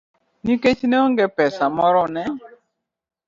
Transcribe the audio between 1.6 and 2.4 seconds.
moromo, ne